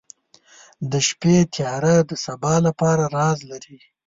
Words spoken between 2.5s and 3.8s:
لپاره راز لري.